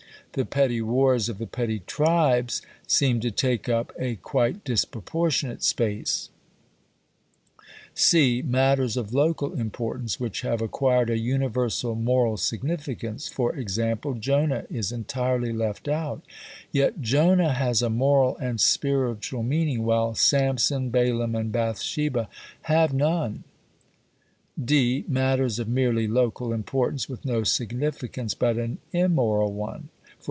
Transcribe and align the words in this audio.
The 0.33 0.45
petty 0.45 0.81
wars 0.81 1.27
of 1.27 1.39
the 1.39 1.45
petty 1.45 1.79
tribes 1.85 2.61
seem 2.87 3.19
to 3.19 3.31
take 3.31 3.67
up 3.67 3.91
a 3.99 4.15
quite 4.15 4.63
disproportionate 4.63 5.61
space); 5.61 6.29
(c) 7.93 8.41
matters 8.41 8.95
of 8.95 9.13
local 9.13 9.51
importance, 9.53 10.21
which 10.21 10.39
have 10.39 10.61
acquired 10.61 11.09
a 11.09 11.17
universal 11.19 11.95
moral 11.95 12.37
significance 12.37 13.29
(e.g. 13.57 13.95
Jonah 14.19 14.65
is 14.69 14.93
entirely 14.93 15.51
left 15.51 15.89
out: 15.89 16.23
yet 16.71 17.01
Jonah 17.01 17.51
has 17.51 17.81
a 17.81 17.89
moral 17.89 18.37
and 18.37 18.61
spiritual 18.61 19.43
meaning, 19.43 19.83
while 19.83 20.15
Samson, 20.15 20.91
Balaam 20.91 21.35
and 21.35 21.51
Bathsheba 21.51 22.29
have 22.61 22.93
none); 22.93 23.43
(d) 24.63 25.03
matters 25.09 25.59
of 25.59 25.67
merely 25.67 26.07
local 26.07 26.53
importance, 26.53 27.09
with 27.09 27.25
no 27.25 27.43
significance 27.43 28.33
but 28.33 28.55
an 28.57 28.77
immoral 28.93 29.51
one 29.51 29.81
(_e. 29.89 29.89